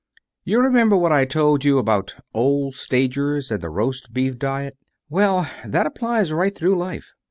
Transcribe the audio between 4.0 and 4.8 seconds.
beef diet?